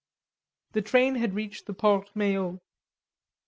[0.71, 2.59] The train had reached the Porte Maillot.